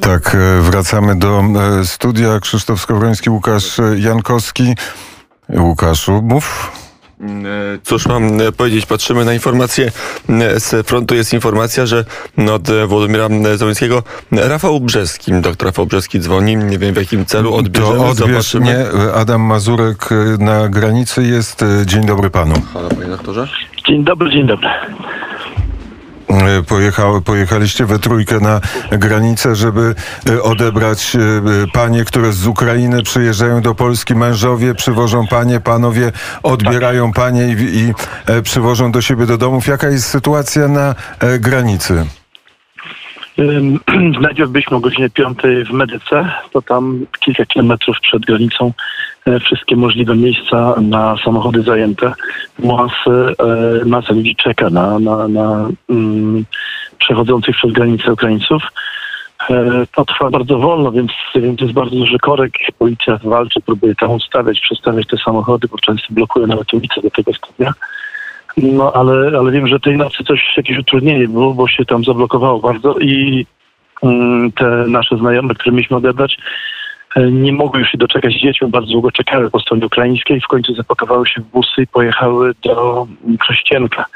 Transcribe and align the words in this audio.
Tak, 0.00 0.34
e, 0.34 0.60
wracamy 0.60 1.18
do 1.18 1.42
e, 1.80 1.84
studia. 1.84 2.40
Krzysztof 2.40 2.80
Skowroński, 2.80 3.30
Łukasz 3.30 3.80
Jankowski. 3.96 4.74
Łukaszu, 5.48 6.22
mów. 6.22 6.72
Cóż 7.82 8.06
mam 8.06 8.30
powiedzieć, 8.56 8.86
patrzymy 8.86 9.24
na 9.24 9.34
informacje 9.34 9.90
z 10.56 10.86
frontu. 10.86 11.14
Jest 11.14 11.32
informacja, 11.32 11.86
że 11.86 12.04
od 12.52 12.68
Władimira 12.88 13.28
Zełenskiego 13.56 14.02
Rafał 14.32 14.80
Brzeski, 14.80 15.32
doktor 15.32 15.66
Rafał 15.66 15.86
Brzeski 15.86 16.20
dzwoni, 16.20 16.56
nie 16.56 16.78
wiem 16.78 16.94
w 16.94 16.96
jakim 16.96 17.26
celu, 17.26 17.54
odbierzemy, 17.54 17.98
to 17.98 18.06
odbierz, 18.06 18.28
zobaczymy. 18.28 18.66
Nie, 18.66 19.12
Adam 19.14 19.40
Mazurek 19.40 20.08
na 20.38 20.68
granicy 20.68 21.22
jest. 21.22 21.64
Dzień 21.86 22.06
dobry 22.06 22.30
panu. 22.30 22.54
Halo 22.74 22.88
panie 22.88 23.06
doktorze. 23.06 23.48
Dzień 23.86 24.04
dobry, 24.04 24.30
dzień 24.30 24.46
dobry. 24.46 24.68
E, 26.40 26.62
Pojechał, 26.62 27.20
pojechaliście 27.20 27.86
we 27.86 27.98
trójkę 27.98 28.40
na 28.40 28.60
granicę, 28.90 29.54
żeby 29.56 29.94
e, 30.30 30.42
odebrać 30.42 31.16
e, 31.16 31.20
panie, 31.72 32.04
które 32.04 32.32
z 32.32 32.46
Ukrainy 32.46 33.02
przyjeżdżają 33.02 33.60
do 33.60 33.74
Polski, 33.74 34.14
mężowie 34.14 34.74
przywożą 34.74 35.26
panie, 35.26 35.60
panowie 35.60 36.12
odbierają 36.42 37.12
panie 37.12 37.48
i, 37.48 37.78
i 37.78 37.94
przywożą 38.42 38.92
do 38.92 39.02
siebie 39.02 39.26
do 39.26 39.38
domów. 39.38 39.66
Jaka 39.66 39.88
jest 39.88 40.06
sytuacja 40.06 40.68
na 40.68 40.94
granicy? 41.40 42.06
Najpierw 44.20 44.50
byliśmy 44.50 44.76
o 44.76 44.80
godzinie 44.80 45.10
5 45.10 45.38
w 45.66 45.72
Medyce, 45.72 46.32
to 46.52 46.62
tam 46.62 47.06
kilka 47.20 47.46
kilometrów 47.46 47.96
przed 48.00 48.22
granicą 48.22 48.72
e, 49.26 49.40
wszystkie 49.40 49.76
możliwe 49.76 50.16
miejsca 50.16 50.74
na 50.80 51.16
samochody 51.24 51.62
zajęte. 51.62 52.12
Masy, 52.58 53.34
e, 53.80 53.84
masa 53.84 54.14
ludzi 54.14 54.36
czeka 54.36 54.70
na, 54.70 54.98
na, 54.98 55.28
na 55.28 55.68
mm, 55.90 56.44
przechodzących 56.98 57.56
przez 57.56 57.72
granicę 57.72 58.12
Ukraińców. 58.12 58.62
E, 59.50 59.86
To 59.94 60.04
trwa 60.04 60.30
bardzo 60.30 60.58
wolno, 60.58 60.92
więc, 60.92 61.12
więc 61.34 61.60
jest 61.60 61.72
bardzo 61.72 61.96
duży 61.96 62.18
korek. 62.18 62.52
Policja 62.78 63.18
walczy, 63.24 63.60
próbuje 63.60 63.94
tam 63.94 64.10
ustawiać, 64.10 64.60
przestawiać 64.60 65.06
te 65.06 65.16
samochody, 65.16 65.68
bo 65.68 65.78
często 65.78 66.06
blokuje 66.10 66.46
nawet 66.46 66.74
ulicę 66.74 67.00
do 67.02 67.10
tego 67.10 67.34
stopnia. 67.34 67.72
No, 68.56 68.92
ale, 68.92 69.38
ale 69.38 69.52
wiem, 69.52 69.66
że 69.68 69.80
tej 69.80 69.96
nocy 69.96 70.24
coś, 70.24 70.56
jakieś 70.56 70.78
utrudnienie 70.78 71.28
było, 71.28 71.54
bo 71.54 71.68
się 71.68 71.84
tam 71.84 72.04
zablokowało 72.04 72.60
bardzo 72.60 72.98
i 72.98 73.46
mm, 74.02 74.52
te 74.52 74.64
nasze 74.88 75.16
znajome, 75.16 75.54
które 75.54 75.72
mieliśmy 75.72 75.96
odebrać, 75.96 76.36
e, 77.16 77.30
nie 77.30 77.52
mogły 77.52 77.80
już 77.80 77.90
się 77.90 77.98
doczekać 77.98 78.32
z 78.32 78.70
bardzo 78.70 78.92
długo 78.92 79.12
czekały 79.12 79.50
po 79.50 79.60
stronie 79.60 79.86
ukraińskiej, 79.86 80.40
w 80.40 80.48
końcu 80.48 80.74
zapakowały 80.74 81.26
się 81.26 81.40
w 81.40 81.44
busy 81.44 81.82
i 81.82 81.86
pojechały 81.86 82.54
do 82.64 83.06
Krościenka. 83.38 84.06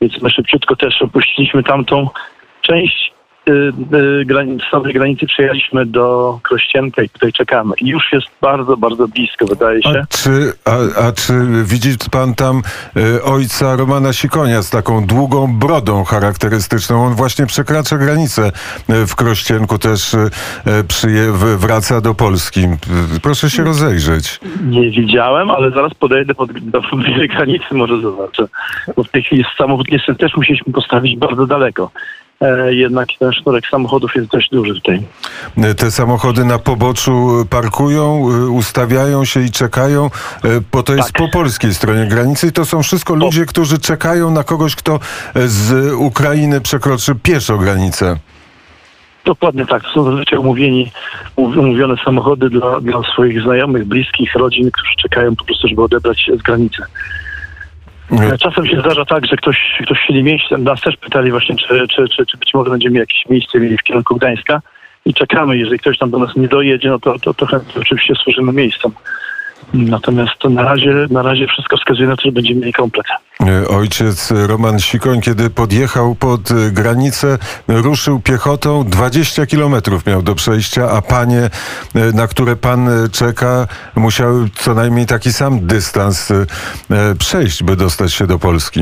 Więc 0.00 0.22
my 0.22 0.30
szybciutko 0.30 0.76
też 0.76 1.02
opuściliśmy 1.02 1.62
tamtą 1.62 2.08
część 2.62 3.13
granicy, 4.24 4.64
samej 4.70 4.92
granicy, 4.92 5.26
przyjechaliśmy 5.26 5.86
do 5.86 6.38
Krościenka 6.42 7.02
i 7.02 7.08
tutaj 7.08 7.32
czekamy. 7.32 7.74
I 7.78 7.88
już 7.88 8.12
jest 8.12 8.26
bardzo, 8.40 8.76
bardzo 8.76 9.08
blisko, 9.08 9.46
wydaje 9.46 9.82
się. 9.82 10.02
A 10.02 10.16
czy, 10.16 10.52
a, 10.64 11.06
a 11.06 11.12
czy 11.12 11.32
widzi 11.64 11.90
pan 12.10 12.34
tam 12.34 12.62
e, 12.96 13.22
ojca 13.22 13.76
Romana 13.76 14.12
Sikonia 14.12 14.62
z 14.62 14.70
taką 14.70 15.06
długą 15.06 15.58
brodą 15.58 16.04
charakterystyczną? 16.04 17.06
On 17.06 17.14
właśnie 17.14 17.46
przekracza 17.46 17.98
granicę 17.98 18.52
w 18.88 19.14
Krościenku, 19.16 19.78
też 19.78 20.16
przyje, 20.88 21.32
wraca 21.56 22.00
do 22.00 22.14
Polski. 22.14 22.60
Proszę 23.22 23.50
się 23.50 23.64
rozejrzeć. 23.64 24.40
Nie 24.70 24.90
widziałem, 24.90 25.50
ale 25.50 25.70
zaraz 25.70 25.94
podejdę 25.94 26.34
pod, 26.34 26.52
do 26.52 26.82
granicy, 27.28 27.74
może 27.74 28.00
zobaczę. 28.00 28.46
Bo 28.96 29.04
w 29.04 29.08
tej 29.08 29.22
chwili 29.22 29.44
samochód 29.58 29.86
niestety 29.90 30.18
też 30.18 30.36
musieliśmy 30.36 30.72
postawić 30.72 31.16
bardzo 31.16 31.46
daleko. 31.46 31.90
E, 32.40 32.74
jednak 32.74 33.08
ten 33.18 33.32
sznurek 33.32 33.64
samochodów 33.70 34.14
jest 34.14 34.28
dość 34.30 34.50
duży 34.50 34.74
tutaj. 34.74 35.02
E, 35.56 35.74
Te 35.74 35.90
samochody 35.90 36.44
na 36.44 36.58
poboczu 36.58 37.46
parkują, 37.50 38.28
e, 38.30 38.46
ustawiają 38.46 39.24
się 39.24 39.40
i 39.40 39.50
czekają, 39.50 40.10
bo 40.72 40.82
to 40.82 40.94
jest 40.94 41.12
Tak. 41.12 41.22
po 41.22 41.28
polskiej 41.28 41.74
stronie 41.74 42.06
granicy 42.06 42.46
i 42.46 42.52
to 42.52 42.64
są 42.64 42.82
wszystko 42.82 43.14
ludzie, 43.14 43.46
którzy 43.46 43.78
czekają 43.78 44.30
na 44.30 44.44
kogoś, 44.44 44.76
kto 44.76 45.00
z 45.34 45.92
Ukrainy 45.94 46.60
przekroczy 46.60 47.14
pieszo 47.22 47.58
granicę. 47.58 48.16
Dokładnie 49.24 49.66
tak. 49.66 49.82
To 49.82 49.88
są 49.94 50.04
zazwyczaj 50.04 50.38
umówieni, 50.38 50.92
umów- 51.36 51.56
umówione 51.58 51.94
samochody 52.04 52.50
dla, 52.50 52.80
dla 52.80 53.02
swoich 53.12 53.42
znajomych, 53.42 53.84
bliskich, 53.84 54.34
rodzin, 54.34 54.70
którzy 54.72 54.92
czekają 55.02 55.36
po 55.36 55.44
prostu, 55.44 55.68
żeby 55.68 55.82
odebrać 55.82 56.20
się 56.20 56.36
z 56.36 56.42
granicy. 56.42 56.82
E, 58.10 58.38
Czasem 58.38 58.66
się 58.66 58.80
zdarza 58.80 59.04
tak, 59.04 59.26
że 59.26 59.36
ktoś, 59.36 59.58
ktoś 59.82 60.08
nie 60.10 60.22
mieści. 60.22 60.54
Nas 60.58 60.80
też 60.80 60.96
pytali 60.96 61.30
właśnie, 61.30 61.56
czy, 61.56 61.88
czy, 61.88 62.08
czy, 62.08 62.26
czy 62.26 62.38
być 62.38 62.54
może 62.54 62.70
będziemy 62.70 62.98
jakieś 62.98 63.26
miejsce 63.30 63.60
mieli 63.60 63.78
w 63.78 63.82
kierunku 63.82 64.16
Gdańska 64.16 64.60
i 65.04 65.14
czekamy. 65.14 65.58
Jeżeli 65.58 65.78
ktoś 65.78 65.98
tam 65.98 66.10
do 66.10 66.18
nas 66.18 66.36
nie 66.36 66.48
dojedzie, 66.48 66.88
no 66.88 66.98
to, 66.98 67.18
to, 67.18 67.34
to 67.34 67.46
chętnie 67.46 67.82
oczywiście 67.82 68.14
służymy 68.14 68.52
miejscem. 68.52 68.92
Natomiast 69.74 70.32
to 70.38 70.50
na 70.50 70.62
razie, 70.62 71.06
na 71.10 71.22
razie 71.22 71.46
wszystko 71.46 71.76
wskazuje 71.76 72.08
na 72.08 72.16
to, 72.16 72.22
że 72.22 72.32
będziemy 72.32 72.60
mieli 72.60 72.72
komplet. 72.72 73.06
E, 73.40 73.68
Ojciec 73.68 74.32
Roman 74.46 74.80
Sikoń, 74.80 75.20
kiedy 75.20 75.50
podjechał 75.50 76.14
pod 76.14 76.50
e, 76.50 76.70
granicę, 76.70 77.38
ruszył 77.68 78.20
piechotą. 78.20 78.84
20 78.84 79.46
kilometrów 79.46 80.06
miał 80.06 80.22
do 80.22 80.34
przejścia, 80.34 80.90
a 80.90 81.02
panie, 81.02 81.50
e, 81.94 82.12
na 82.12 82.26
które 82.26 82.56
pan 82.56 82.88
czeka, 83.12 83.66
musiały 83.96 84.48
co 84.54 84.74
najmniej 84.74 85.06
taki 85.06 85.32
sam 85.32 85.66
dystans 85.66 86.32
przejść, 87.18 87.62
by 87.62 87.76
dostać 87.76 88.12
się 88.12 88.26
do 88.26 88.38
Polski. 88.38 88.80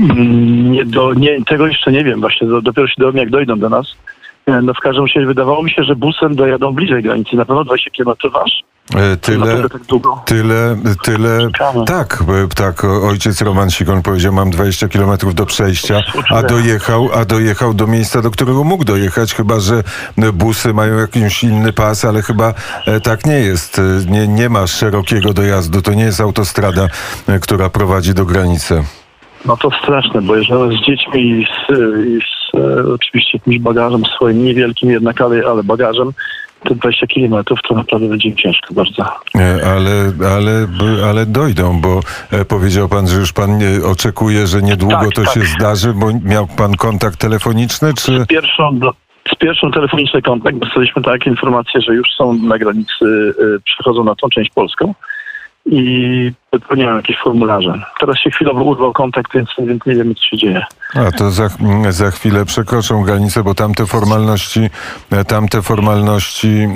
Mm, 0.00 0.72
Nie, 0.72 0.84
do, 0.84 1.14
nie, 1.14 1.44
tego 1.44 1.66
jeszcze 1.66 1.92
nie 1.92 2.04
wiem. 2.04 2.20
Właśnie 2.20 2.48
do, 2.48 2.62
dopiero 2.62 2.88
się 2.88 2.94
dowiem, 2.98 3.16
jak 3.16 3.30
dojdą 3.30 3.58
do 3.58 3.68
nas. 3.68 3.86
No 4.62 4.74
w 4.74 4.80
każdym 4.80 5.04
razie 5.04 5.26
wydawało 5.26 5.62
mi 5.62 5.70
się, 5.70 5.84
że 5.84 5.96
busem 5.96 6.36
dojadą 6.36 6.72
bliżej 6.72 7.02
granicy. 7.02 7.36
Na 7.36 7.44
pewno 7.44 7.64
20 7.64 7.90
km 7.90 8.16
aż. 8.44 8.62
E, 8.96 9.16
Tyle, 9.16 9.68
tak 9.68 9.82
tyle, 10.24 10.76
tyle. 11.02 11.38
Czekamy. 11.40 11.84
Tak, 11.84 12.24
e, 12.44 12.48
tak. 12.54 12.84
Ojciec 12.84 13.42
Roman 13.42 13.70
Sikon 13.70 14.02
powiedział, 14.02 14.32
mam 14.32 14.50
20 14.50 14.88
kilometrów 14.88 15.34
do 15.34 15.46
przejścia, 15.46 16.00
a 16.30 16.42
dojechał, 16.42 17.08
a 17.14 17.24
dojechał 17.24 17.74
do 17.74 17.86
miejsca, 17.86 18.22
do 18.22 18.30
którego 18.30 18.64
mógł 18.64 18.84
dojechać, 18.84 19.34
chyba 19.34 19.60
że 19.60 19.82
e, 20.18 20.32
busy 20.32 20.74
mają 20.74 20.98
jakiś 20.98 21.44
inny 21.44 21.72
pas, 21.72 22.04
ale 22.04 22.22
chyba 22.22 22.54
tak 23.02 23.26
nie 23.26 23.38
jest. 23.38 23.80
Nie, 24.06 24.28
nie 24.28 24.48
ma 24.48 24.66
szerokiego 24.66 25.32
dojazdu. 25.32 25.82
To 25.82 25.94
nie 25.94 26.04
jest 26.04 26.20
autostrada, 26.20 26.88
która 27.40 27.70
prowadzi 27.70 28.14
do 28.14 28.24
granicy. 28.24 28.84
No 29.44 29.56
to 29.56 29.70
straszne, 29.82 30.22
bo 30.22 30.36
jeżeli 30.36 30.78
z 30.78 30.86
dziećmi 30.86 31.20
i 31.20 31.46
z, 31.46 31.72
i 32.06 32.18
z 32.20 32.54
oczywiście 32.94 33.38
jakimś 33.38 33.58
bagażem 33.58 34.02
swoim, 34.04 34.44
niewielkim 34.44 34.90
jednak, 34.90 35.20
ale, 35.20 35.42
ale 35.46 35.62
bagażem, 35.64 36.12
te 36.64 36.74
20 36.74 37.06
km 37.06 37.44
to 37.68 37.74
naprawdę 37.74 38.08
będzie 38.08 38.34
ciężko 38.34 38.74
bardzo. 38.74 39.02
E, 39.34 39.66
Ale, 39.66 40.12
ale, 40.36 40.66
ale 41.08 41.26
dojdą, 41.26 41.80
bo 41.80 42.00
e, 42.30 42.44
powiedział 42.44 42.88
pan, 42.88 43.08
że 43.08 43.16
już 43.16 43.32
pan 43.32 43.50
oczekuje, 43.84 44.46
że 44.46 44.62
niedługo 44.62 44.94
Tak, 44.94 45.12
to 45.14 45.22
tak. 45.22 45.34
się 45.34 45.40
zdarzy, 45.40 45.92
bo 45.92 46.06
miał 46.24 46.46
pan 46.46 46.76
kontakt 46.76 47.18
telefoniczny, 47.18 47.94
czy... 47.94 48.20
Z 48.20 48.26
pierwszą, 48.26 48.78
do, 48.78 48.92
z 49.32 49.34
pierwszą 49.34 49.70
telefoniczny 49.70 50.22
kontakt 50.22 50.58
dostaliśmy 50.58 51.02
takie 51.02 51.30
informacje, 51.30 51.80
że 51.80 51.94
już 51.94 52.08
są 52.16 52.32
na 52.32 52.58
granicy, 52.58 53.04
y, 53.04 53.60
przechodzą 53.64 54.04
na 54.04 54.14
tą 54.14 54.28
część 54.28 54.50
polską 54.50 54.94
i 55.66 56.32
wypełniają 56.52 56.96
jakieś 56.96 57.18
formularze. 57.18 57.82
Teraz 58.00 58.18
się 58.18 58.30
chwilowo 58.30 58.64
urwał 58.64 58.92
kontakt, 58.92 59.32
więc, 59.34 59.48
więc 59.58 59.86
nie 59.86 59.94
wiemy, 59.94 60.14
co 60.14 60.22
się 60.22 60.36
dzieje. 60.36 60.64
A 60.94 61.12
to 61.12 61.30
za, 61.30 61.48
za 61.90 62.10
chwilę 62.10 62.44
przekroczą 62.44 63.02
granicę, 63.02 63.42
bo 63.42 63.54
tamte 63.54 63.86
formalności, 63.86 64.70
tamte 65.26 65.62
formalności 65.62 66.68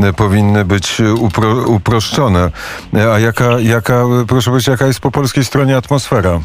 e, 0.00 0.06
e, 0.08 0.12
powinny 0.12 0.64
być 0.64 1.00
upro, 1.20 1.54
uproszczone. 1.66 2.50
E, 2.94 3.12
A 3.12 3.18
jaka, 3.18 3.44
jaka, 3.60 4.04
proszę 4.28 4.50
powiedzieć, 4.50 4.68
jaka 4.68 4.86
jest 4.86 5.00
po 5.00 5.10
polskiej 5.10 5.44
stronie 5.44 5.76
atmosfera? 5.76 6.40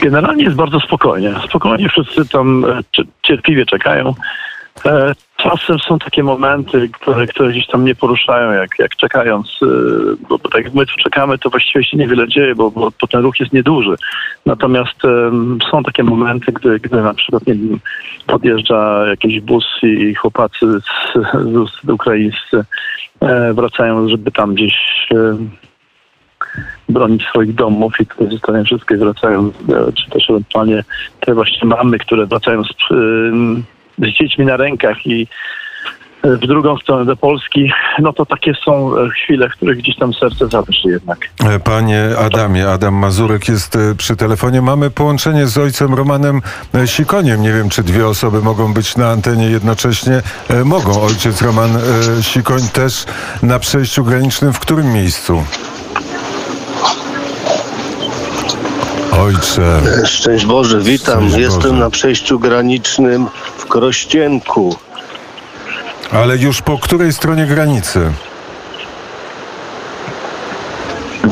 Generalnie 0.00 0.44
jest 0.44 0.56
bardzo 0.56 0.80
spokojnie. 0.80 1.34
Spokojnie 1.48 1.88
wszyscy 1.88 2.28
tam 2.28 2.64
e, 2.64 2.80
cie- 2.96 3.04
cierpliwie 3.22 3.66
czekają. 3.66 4.14
E, 5.44 5.50
Czasem 5.50 5.78
są 5.78 5.98
takie 5.98 6.22
momenty, 6.22 6.88
które, 6.88 7.26
które 7.26 7.50
gdzieś 7.50 7.66
tam 7.66 7.84
nie 7.84 7.94
poruszają, 7.94 8.52
jak, 8.52 8.70
jak 8.78 8.96
czekając, 8.96 9.48
e, 9.62 9.66
bo, 10.28 10.38
bo 10.38 10.48
tak 10.48 10.64
jak 10.64 10.74
my 10.74 10.86
tu 10.86 10.92
czekamy, 10.96 11.38
to 11.38 11.50
właściwie 11.50 11.84
się 11.84 11.96
niewiele 11.96 12.28
dzieje, 12.28 12.54
bo, 12.54 12.70
bo, 12.70 12.92
bo 13.00 13.06
ten 13.06 13.22
ruch 13.22 13.40
jest 13.40 13.52
nieduży. 13.52 13.96
Natomiast 14.46 15.04
em, 15.04 15.58
są 15.70 15.82
takie 15.82 16.02
momenty, 16.02 16.52
gdy, 16.52 16.80
gdy 16.80 17.02
na 17.02 17.14
przykład 17.14 17.46
nie 17.46 17.54
podjeżdża 18.26 19.06
jakiś 19.06 19.40
bus 19.40 19.66
i 19.82 20.14
chłopacy 20.14 20.66
z, 20.80 20.84
z, 21.34 21.86
z 21.86 21.88
ukraińscy 21.88 22.64
e, 23.20 23.54
wracają, 23.54 24.08
żeby 24.08 24.30
tam 24.30 24.54
gdzieś 24.54 24.74
e, 25.14 25.36
bronić 26.88 27.24
swoich 27.24 27.54
domów 27.54 28.00
i 28.00 28.06
tutaj 28.06 28.30
zostawiają 28.30 28.64
wszystko 28.64 28.94
i 28.94 28.98
wracają, 28.98 29.46
e, 29.48 29.92
czy 29.92 30.10
też 30.10 30.30
ewentualnie 30.30 30.84
te 31.20 31.34
właśnie 31.34 31.68
mamy, 31.68 31.98
które 31.98 32.26
wracają 32.26 32.64
z, 32.64 32.90
ym, 32.90 33.64
z 33.98 34.18
dziećmi 34.18 34.44
na 34.44 34.56
rękach 34.56 35.06
i 35.06 35.26
e, 36.22 36.36
w 36.36 36.40
drugą 36.40 36.78
stronę 36.78 37.04
do 37.04 37.16
Polski, 37.16 37.72
no 37.98 38.12
to 38.12 38.26
takie 38.26 38.52
są 38.64 38.98
e, 38.98 39.10
chwile, 39.10 39.48
w 39.48 39.52
których 39.52 39.78
gdzieś 39.78 39.96
tam 39.96 40.14
serce 40.14 40.48
zadrży 40.48 40.88
jednak. 40.88 41.18
E, 41.44 41.60
Panie 41.60 42.08
Adamie, 42.18 42.68
Adam 42.68 42.94
Mazurek 42.94 43.48
jest 43.48 43.78
przy 43.98 44.16
telefonie. 44.16 44.62
Mamy 44.62 44.90
połączenie 44.90 45.46
z 45.46 45.58
ojcem 45.58 45.94
Romanem 45.94 46.42
Sikoniem. 46.86 47.42
Nie 47.42 47.52
wiem, 47.52 47.68
czy 47.68 47.82
dwie 47.82 48.06
osoby 48.06 48.42
mogą 48.42 48.74
być 48.74 48.96
na 48.96 49.08
antenie 49.10 49.46
jednocześnie. 49.46 50.22
Mogą. 50.64 51.02
Ojciec 51.02 51.42
Roman 51.42 51.70
Sikoń 52.22 52.60
też 52.72 53.04
na 53.42 53.58
przejściu 53.58 54.04
granicznym. 54.04 54.52
W 54.52 54.58
którym 54.58 54.92
miejscu? 54.92 55.44
Ojcze. 59.20 59.80
Szczęść 60.06 60.46
Boże, 60.46 60.80
witam. 60.80 61.20
Szczęść 61.20 61.36
Jestem 61.36 61.70
Boże. 61.70 61.74
na 61.74 61.90
przejściu 61.90 62.38
granicznym 62.38 63.26
Krościenku. 63.74 64.76
Ale 66.12 66.36
już 66.36 66.62
po 66.62 66.78
której 66.78 67.12
stronie 67.12 67.46
granicy? 67.46 68.12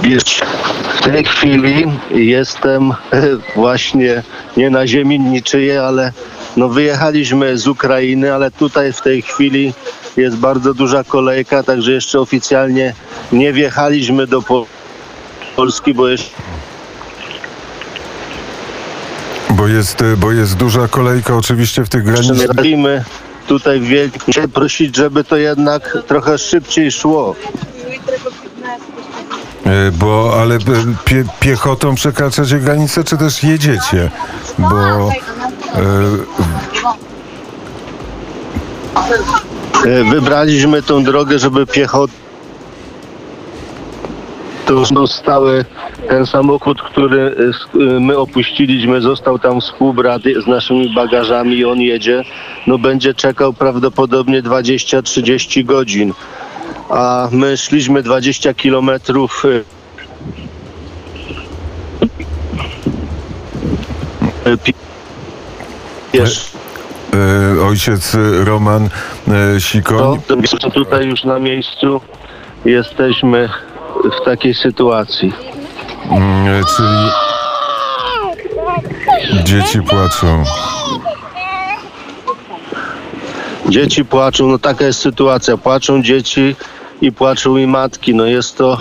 Wiesz, 0.03 0.43
w 0.95 1.01
tej 1.05 1.25
chwili 1.25 1.87
jestem 2.11 2.91
e, 2.91 2.97
właśnie 3.57 4.23
nie 4.57 4.71
na 4.71 4.87
ziemi 4.87 5.21
niczyjej, 5.21 5.79
ale 5.79 6.13
no 6.57 6.69
wyjechaliśmy 6.69 7.59
z 7.59 7.67
Ukrainy, 7.69 8.35
ale 8.35 8.51
tutaj 8.51 8.93
w 8.93 9.01
tej 9.01 9.23
chwili 9.23 9.73
jest 10.17 10.37
bardzo 10.37 10.75
duża 10.75 11.05
kolejka, 11.05 11.63
także 11.63 11.93
jeszcze 11.93 12.21
oficjalnie 12.21 12.95
nie 13.33 13.53
wjechaliśmy 13.53 14.27
do 14.27 14.43
Pol- 14.43 14.67
Polski, 15.57 15.95
bo 15.95 16.09
jeszcze 16.09 16.31
Bo 19.63 19.69
jest, 19.69 20.03
e, 20.03 20.17
bo 20.17 20.33
jest 20.33 20.57
duża 20.57 20.89
kolejka 20.89 21.37
oczywiście 21.37 21.85
w 21.85 21.89
tych 21.89 22.05
granicznych... 22.05 22.49
robimy 22.49 23.05
tutaj 23.47 23.81
wielkie 23.81 24.49
prosić, 24.49 24.97
żeby 24.97 25.25
to 25.25 25.37
jednak 25.37 25.99
trochę 26.07 26.39
szybciej 26.39 26.93
szło. 26.93 27.35
E, 29.67 29.91
Bo, 29.93 30.41
ale 30.41 30.55
e, 30.55 30.59
pie, 31.05 31.25
piechotą 31.41 31.95
przekraczacie 31.95 32.59
granicę, 32.59 33.05
czy 33.05 33.17
też 33.17 33.43
jedziecie? 33.43 34.11
Bo 34.59 35.09
e, 35.09 35.13
E, 39.87 40.05
Wybraliśmy 40.05 40.83
tą 40.83 41.05
drogę, 41.05 41.39
żeby 41.39 41.67
piechotą 41.67 42.13
zostały 44.85 45.65
ten 46.09 46.27
samochód, 46.27 46.83
który 46.83 47.35
s- 47.51 47.67
e, 47.97 48.01
my 48.01 48.19
opuściliśmy, 48.19 49.01
został 49.01 49.39
tam 49.39 49.61
współbrany 49.61 50.43
z 50.45 50.47
naszymi 50.47 50.95
bagażami 50.95 51.57
i 51.57 51.65
on 51.65 51.81
jedzie. 51.81 52.23
No 52.67 52.79
będzie 52.79 53.15
czekał 53.15 53.53
prawdopodobnie 53.53 54.43
20-30 54.43 55.65
godzin. 55.65 56.13
A 56.91 57.29
my 57.33 57.57
szliśmy 57.57 58.03
20 58.03 58.55
kilometrów 58.55 59.43
e, 59.45 59.49
e, 64.51 64.57
e, 67.15 67.63
ojciec 67.69 68.17
Roman 68.45 68.89
e, 69.57 69.61
Sikoń. 69.61 70.21
to, 70.27 70.37
to 70.61 70.71
tutaj 70.71 71.07
już 71.07 71.25
na 71.25 71.39
miejscu 71.39 72.01
jesteśmy 72.65 73.49
w 74.05 74.25
takiej 74.25 74.55
sytuacji. 74.55 75.33
Mm, 76.11 76.65
Czyli 76.65 77.11
dzieci 79.45 79.83
płaczą. 79.83 80.45
Dzieci 83.69 84.05
płaczą, 84.05 84.49
no 84.49 84.59
taka 84.59 84.85
jest 84.85 85.01
sytuacja. 85.01 85.57
Płaczą 85.57 86.03
dzieci 86.03 86.57
i 87.01 87.13
płaczą 87.13 87.57
i 87.57 87.67
matki. 87.67 88.15
No 88.15 88.25
jest 88.25 88.57
to 88.57 88.79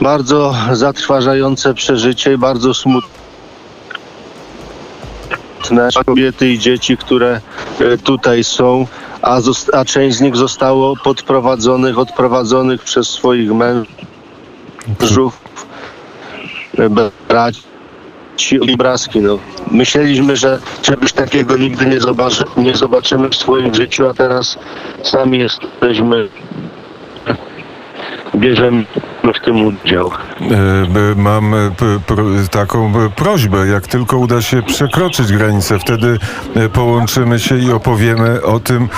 bardzo 0.00 0.54
zatrważające 0.72 1.74
przeżycie 1.74 2.32
i 2.32 2.38
bardzo 2.38 2.74
smutne. 2.74 3.08
Kobiety 6.06 6.48
i 6.50 6.58
dzieci, 6.58 6.96
które 6.96 7.40
e, 7.80 7.98
tutaj 7.98 8.44
są, 8.44 8.86
a, 9.22 9.40
a 9.72 9.84
część 9.84 10.16
z 10.16 10.20
nich 10.20 10.36
zostało 10.36 10.96
podprowadzonych, 11.04 11.98
odprowadzonych 11.98 12.82
przez 12.82 13.08
swoich 13.08 13.50
mężów, 13.52 15.40
braci 17.28 17.62
i 18.50 18.74
obrazki. 18.74 19.20
No. 19.20 19.38
Myśleliśmy, 19.70 20.36
że 20.36 20.58
czegoś 20.82 21.12
takiego 21.12 21.56
nigdy 21.56 21.86
nie, 21.86 22.00
zobaczy, 22.00 22.44
nie 22.56 22.74
zobaczymy 22.74 23.28
w 23.28 23.36
swoim 23.36 23.74
życiu, 23.74 24.06
a 24.06 24.14
teraz 24.14 24.58
sami 25.02 25.38
jesteśmy, 25.38 26.28
bierzemy 28.38 28.84
w 29.40 29.44
tym 29.44 29.66
udział. 29.66 30.10
E, 30.40 31.14
Mam 31.16 31.54
e, 31.54 31.70
taką 32.50 32.88
e, 33.04 33.10
prośbę, 33.10 33.66
jak 33.66 33.86
tylko 33.86 34.18
uda 34.18 34.42
się 34.42 34.62
przekroczyć 34.62 35.32
granicę, 35.32 35.78
wtedy 35.78 36.18
połączymy 36.72 37.38
się 37.38 37.58
i 37.58 37.72
opowiemy 37.72 38.42
o 38.42 38.60
tym, 38.60 38.88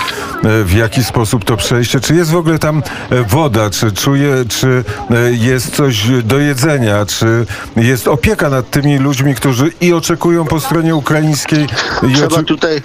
w 0.43 0.73
jaki 0.73 1.03
sposób 1.03 1.45
to 1.45 1.57
przejście. 1.57 1.99
Czy 1.99 2.15
jest 2.15 2.31
w 2.31 2.35
ogóle 2.35 2.59
tam 2.59 2.83
woda, 3.27 3.69
czy 3.69 3.91
czuje, 3.91 4.33
czy 4.49 4.83
jest 5.31 5.75
coś 5.75 6.07
do 6.23 6.39
jedzenia, 6.39 7.05
czy 7.05 7.45
jest 7.77 8.07
opieka 8.07 8.49
nad 8.49 8.69
tymi 8.69 8.97
ludźmi, 8.97 9.35
którzy 9.35 9.71
i 9.81 9.93
oczekują 9.93 10.45
po 10.45 10.59
stronie 10.59 10.95
ukraińskiej, 10.95 11.63
i 12.09 12.13
Trzeba 12.13 12.35
oczy- 12.35 12.45
tutaj. 12.45 12.81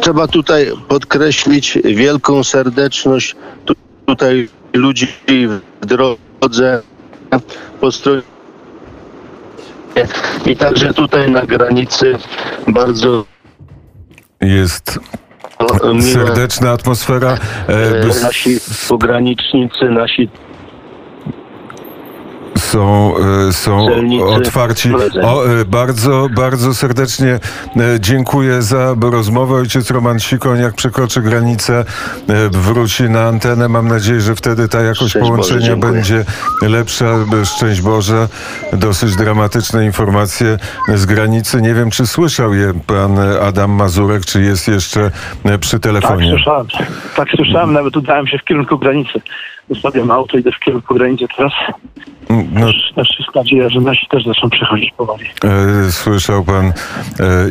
Trzeba 0.00 0.28
tutaj 0.28 0.72
podkreślić 0.88 1.78
wielką 1.84 2.44
serdeczność 2.44 3.36
tu, 3.64 3.74
tutaj 4.06 4.48
ludzi 4.72 5.08
w 5.82 5.86
drodze 5.86 6.82
po 7.80 7.92
stronie 7.92 8.22
i 10.46 10.56
także 10.56 10.94
tutaj 10.94 11.30
na 11.30 11.46
granicy 11.46 12.18
bardzo 12.68 13.24
jest 14.40 15.00
serdeczna 16.12 16.70
atmosfera. 16.70 17.38
e, 17.68 17.72
e, 18.00 18.22
nasi 18.22 18.58
pogranicznicy, 18.88 19.84
nasi 19.90 20.28
są, 22.74 23.14
e, 23.48 23.52
są 23.52 23.86
otwarci. 24.26 24.92
O, 25.22 25.46
e, 25.46 25.64
bardzo, 25.64 26.28
bardzo 26.36 26.74
serdecznie 26.74 27.28
e, 27.32 27.40
dziękuję 28.00 28.62
za 28.62 28.94
rozmowę. 29.00 29.54
Ojciec 29.54 29.90
Roman 29.90 30.20
Sikoń, 30.20 30.60
jak 30.60 30.74
przekroczy 30.74 31.20
granicę, 31.22 31.84
wróci 32.52 33.02
na 33.02 33.22
antenę. 33.22 33.68
Mam 33.68 33.88
nadzieję, 33.88 34.20
że 34.20 34.34
wtedy 34.34 34.68
ta 34.68 34.80
jakość 34.80 35.10
Szczęść 35.10 35.14
Boże, 35.14 35.30
połączenia 35.30 35.60
dziękuję. 35.66 35.92
będzie 35.92 36.24
lepsza. 36.62 37.04
Szczęść 37.44 37.80
Boże. 37.80 38.28
Dosyć 38.72 39.16
dramatyczne 39.16 39.84
informacje 39.84 40.58
z 40.94 41.06
granicy. 41.06 41.62
Nie 41.62 41.74
wiem, 41.74 41.90
czy 41.90 42.06
słyszał 42.06 42.54
je 42.54 42.72
pan 42.86 43.18
Adam 43.42 43.70
Mazurek, 43.70 44.24
czy 44.26 44.42
jest 44.42 44.68
jeszcze 44.68 45.10
przy 45.60 45.80
Tak, 45.80 45.82
telefonie. 45.82 46.30
słyszałem. 46.30 46.66
Tak, 47.16 47.28
słyszałem, 47.36 47.72
nawet 47.72 47.96
udałem 47.96 48.26
się 48.26 48.38
w 48.38 48.44
kierunku 48.44 48.78
granicy. 48.78 49.20
Zostawiam 49.70 50.10
auto, 50.10 50.38
idę 50.38 50.52
w 50.52 50.58
kierunku 50.58 50.94
granicy 50.94 51.24
teraz. 51.36 51.52
No, 52.30 52.66
Też 52.96 53.08
jest 53.18 53.34
nadzieja, 53.34 53.68
że 53.68 53.80
nasi 53.80 54.06
też 54.06 54.24
zaczną 54.24 54.50
przechodzić 54.50 54.92
powoli. 54.96 55.24
E, 55.44 55.92
Słyszał 55.92 56.44
pan 56.44 56.66
e, 56.66 56.72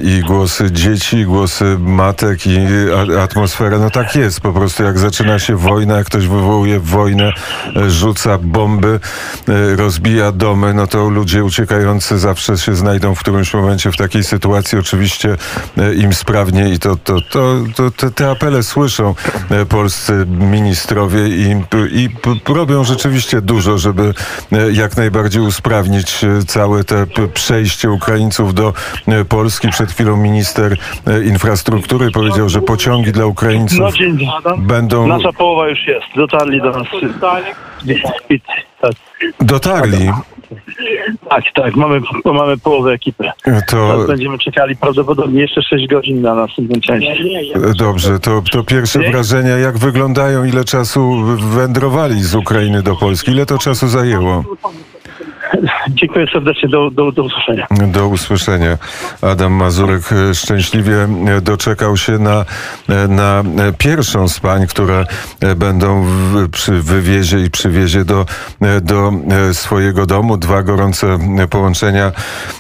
i 0.04 0.22
głosy 0.22 0.72
dzieci, 0.72 1.18
i 1.18 1.26
głosy 1.26 1.78
matek 1.80 2.40
i 2.48 2.58
atmosfera. 3.22 3.80
No 3.80 3.90
tak 3.90 4.16
jest, 4.16 4.42
po 4.42 4.54
prostu 4.54 4.84
jak 4.84 5.00
zaczyna 5.00 5.40
się 5.40 5.56
wojna, 5.56 5.98
jak 5.98 6.08
ktoś 6.08 6.28
wywołuje 6.28 6.80
wojnę, 6.80 7.32
e, 7.76 7.90
rzuca 7.90 8.38
bomby, 8.38 9.00
rozbija 9.76 10.32
domy, 10.32 10.74
no 10.74 10.88
to 10.88 11.10
ludzie 11.10 11.44
uciekający 11.44 12.20
zawsze 12.20 12.58
się 12.58 12.76
znajdą 12.76 13.16
w 13.16 13.20
którymś 13.20 13.54
momencie 13.54 13.92
w 13.92 13.98
takiej 13.98 14.24
sytuacji. 14.24 14.80
Oczywiście 14.80 15.38
im 15.98 16.14
sprawniej 16.14 16.74
i 16.74 16.80
to, 16.80 16.96
to, 16.96 17.22
to, 17.22 17.56
to 17.76 17.92
te, 17.92 18.12
te 18.12 18.30
apele 18.30 18.64
słyszą 18.64 19.16
polscy 19.70 20.26
ministrowie 20.28 21.28
i, 21.28 21.56
i 21.92 22.03
p- 22.10 22.54
robią 22.54 22.84
rzeczywiście 22.84 23.42
dużo, 23.42 23.78
żeby 23.78 24.14
e, 24.52 24.72
jak 24.72 24.98
najbardziej 24.98 25.42
usprawnić 25.42 26.24
e, 26.24 26.44
całe 26.46 26.84
te 26.84 27.06
przejście 27.34 27.92
Ukraińców 27.92 28.54
do 28.54 28.74
e, 29.08 29.26
Polski. 29.26 29.70
Przed 29.70 29.92
chwilą 29.92 30.18
minister 30.18 30.78
infrastruktury 31.26 32.12
powiedział, 32.12 32.50
że 32.50 32.62
pociągi 32.62 33.12
dla 33.12 33.22
No 33.24 33.28
Ukraińców 33.28 33.94
dzień 33.94 34.18
dobry. 34.44 34.62
będą 34.64 35.08
Nasza 35.08 35.34
połowa 35.34 35.68
już 35.70 35.88
jest. 35.88 36.06
Dotarli 36.16 36.62
do 36.62 36.72
nas. 36.72 36.88
I- 38.30 38.42
dotarli. 39.42 40.12
Tak, 41.30 41.44
tak. 41.56 41.76
Mamy, 41.76 42.02
mamy 42.26 42.58
połowę 42.58 42.92
ekipy. 42.92 43.24
To 43.70 43.88
Teraz 43.92 44.08
będziemy 44.08 44.38
czekali 44.38 44.76
prawdopodobnie 44.76 45.42
jeszcze 45.42 45.62
6 45.62 45.88
godzin 45.88 46.22
na 46.22 46.36
następną 46.36 46.82
część. 46.82 47.22
dobrze, 47.78 48.20
to, 48.20 48.42
to 48.52 48.64
pierwsze 48.64 49.00
Nie? 49.00 49.12
wrażenia, 49.12 49.58
jak 49.58 49.78
wyglądają, 49.78 50.44
ile 50.46 50.64
czasu 50.64 51.24
wędrowali 51.38 52.22
z 52.24 52.36
Ukrainy 52.36 52.84
do 52.84 52.96
Polski, 52.96 53.32
ile 53.32 53.46
to 53.46 53.58
czasu 53.58 53.88
zajęło? 53.88 54.44
Dziękuję 55.90 56.26
serdecznie, 56.34 56.70
do, 56.70 56.92
do, 56.92 57.12
do 57.12 57.24
usłyszenia. 57.24 57.68
Do 57.88 58.08
usłyszenia. 58.08 58.78
Adam 59.22 59.54
Mazurek 59.54 60.02
e, 60.12 60.36
szczęśliwie 60.36 61.08
e, 61.28 61.42
doczekał 61.42 61.98
się 61.98 62.12
na, 62.12 62.46
e, 62.90 63.08
na 63.08 63.44
pierwszą 63.78 64.28
z 64.28 64.40
pań, 64.40 64.68
które 64.68 65.06
będą 65.56 66.04
w, 66.04 66.50
przy 66.50 66.72
wywiezie 66.72 67.40
i 67.40 67.52
przywiezie 67.52 68.06
do, 68.06 68.26
do 68.82 69.12
swojego 69.54 70.06
domu. 70.06 70.38
Dwa 70.38 70.64
gorące 70.64 71.18
połączenia 71.50 72.12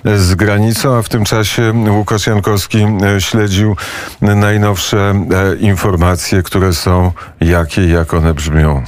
z 0.05 0.35
granicą, 0.35 0.97
a 0.97 1.01
w 1.01 1.09
tym 1.09 1.25
czasie 1.25 1.73
Łukasz 1.89 2.27
Jankowski 2.27 2.77
śledził 3.19 3.75
najnowsze 4.21 5.13
informacje, 5.59 6.43
które 6.43 6.73
są 6.73 7.11
jakie, 7.41 7.87
jak 7.87 8.13
one 8.13 8.33
brzmią. 8.33 8.83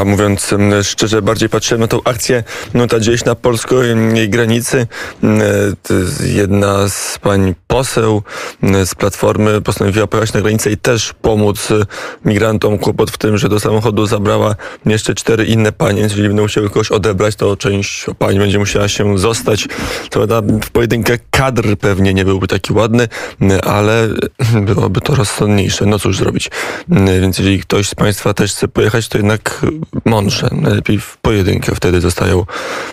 A 0.00 0.04
mówiąc 0.04 0.52
mm, 0.52 0.84
szczerze, 0.84 1.22
bardziej 1.22 1.48
patrzyłem 1.48 1.80
na 1.80 1.86
tą 1.86 2.00
akcję, 2.04 2.44
no 2.74 2.86
ta 2.86 2.98
gdzieś 2.98 3.24
na 3.24 3.34
polskiej 3.34 3.96
granicy. 4.28 4.86
Mm, 5.22 5.40
to 5.82 5.94
jest 5.94 6.26
Jedna 6.26 6.88
z 6.88 7.18
pań 7.18 7.54
poseł 7.66 8.22
mm, 8.62 8.86
z 8.86 8.94
Platformy 8.94 9.60
postanowiła 9.60 10.06
pojechać 10.06 10.32
na 10.32 10.40
granicę 10.40 10.70
i 10.70 10.76
też 10.76 11.12
pomóc 11.22 11.70
y, 11.70 11.86
migrantom. 12.24 12.78
Kłopot 12.78 13.10
w 13.10 13.18
tym, 13.18 13.38
że 13.38 13.48
do 13.48 13.60
samochodu 13.60 14.06
zabrała 14.06 14.54
jeszcze 14.86 15.14
cztery 15.14 15.44
inne 15.44 15.72
panie, 15.72 16.00
jeżeli 16.00 16.28
będą 16.28 16.42
musiały 16.42 16.68
kogoś 16.68 16.90
odebrać, 16.90 17.36
to 17.36 17.56
część 17.56 18.06
pań 18.18 18.38
będzie 18.38 18.58
musiała 18.58 18.88
się 18.88 19.18
zostać. 19.18 19.68
To 20.10 20.26
w 20.62 20.70
pojedynkę 20.70 21.18
kadr 21.30 21.76
pewnie 21.80 22.14
nie 22.14 22.24
byłby 22.24 22.46
taki 22.46 22.72
ładny, 22.72 23.08
mm, 23.40 23.60
ale 23.64 24.08
byłoby 24.74 25.00
to 25.00 25.14
rozsądniejsze. 25.14 25.86
No 25.86 25.98
cóż 25.98 26.18
zrobić. 26.18 26.50
Mm, 26.90 27.20
Więc 27.20 27.38
jeżeli 27.38 27.60
ktoś 27.60 27.88
z 27.88 27.94
Państwa 27.94 28.34
też 28.34 28.52
chce 28.52 28.68
pojechać, 28.68 29.08
to 29.08 29.18
jednak 29.18 29.55
mądrze. 30.04 30.48
Najlepiej 30.52 31.00
w 31.00 31.16
pojedynkę. 31.16 31.74
Wtedy 31.74 32.00
zostają 32.00 32.44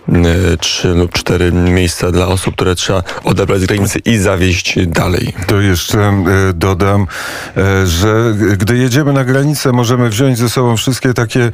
mm, 0.09 0.25
trzy 0.59 0.87
lub 0.87 1.11
cztery 1.11 1.51
miejsca 1.51 2.11
dla 2.11 2.27
osób, 2.27 2.55
które 2.55 2.75
trzeba 2.75 3.03
odebrać 3.23 3.61
z 3.61 3.65
granicy 3.65 3.99
i 3.99 4.17
zawieźć 4.17 4.87
dalej. 4.87 5.33
To 5.47 5.61
jeszcze 5.61 5.99
e, 5.99 6.23
dodam, 6.53 7.07
e, 7.57 7.87
że 7.87 8.33
gdy 8.57 8.77
jedziemy 8.77 9.13
na 9.13 9.23
granicę, 9.23 9.71
możemy 9.71 10.09
wziąć 10.09 10.37
ze 10.37 10.49
sobą 10.49 10.77
wszystkie 10.77 11.13
takie 11.13 11.43
e, 11.43 11.51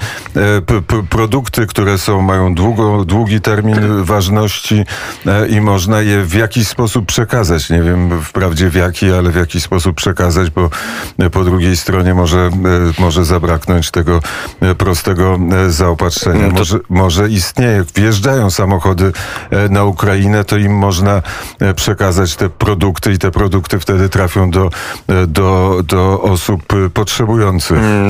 produkty, 1.10 1.68
które 1.68 1.98
są, 1.98 2.22
mają 2.22 2.56
długo, 2.56 3.06
długi 3.06 3.42
termin 3.42 4.04
ważności 4.04 4.86
e, 5.26 5.48
i 5.48 5.62
można 5.62 6.02
je 6.02 6.24
w 6.24 6.34
jakiś 6.34 6.68
sposób 6.68 7.06
przekazać. 7.06 7.70
Nie 7.70 7.82
wiem 7.82 8.22
wprawdzie 8.22 8.70
w 8.70 8.76
jaki, 8.76 9.12
ale 9.12 9.30
w 9.32 9.36
jakiś 9.36 9.64
sposób 9.64 9.96
przekazać, 9.96 10.50
bo 10.50 10.70
e, 11.20 11.30
po 11.30 11.44
drugiej 11.44 11.78
stronie 11.78 12.14
może, 12.14 12.40
e, 12.40 13.02
może 13.02 13.26
zabraknąć 13.26 13.92
tego 13.92 14.22
e, 14.62 14.76
prostego 15.04 15.40
e, 15.66 15.70
zaopatrzenia. 15.72 16.40
Mm, 16.40 16.52
to- 16.52 16.58
Może, 16.60 16.80
może 16.90 17.30
istnieje. 17.30 17.84
Wjeżdżają 17.96 18.50
samochody 18.50 19.12
e, 19.52 19.70
na 19.70 19.84
Ukrainę, 19.84 20.44
to 20.44 20.58
im 20.58 20.78
można 20.78 21.22
e, 21.60 21.74
przekazać 21.74 22.36
te 22.36 22.50
produkty 22.50 23.14
i 23.14 23.18
te 23.18 23.32
produkty 23.32 23.80
wtedy 23.80 24.10
trafią 24.10 24.52
do, 24.52 24.70
do, 25.28 25.80
do 25.84 26.22
osób 26.22 26.64
potrzebujących. 26.94 27.78
Mm, 27.78 28.08